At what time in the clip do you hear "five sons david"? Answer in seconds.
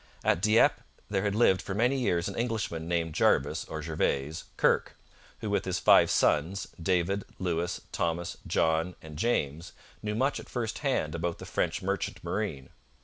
5.77-7.23